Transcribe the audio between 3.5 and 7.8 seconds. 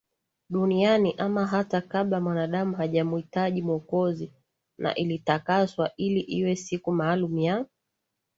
Mwokozi na ilitakaswa ili iwe siku Maalum ya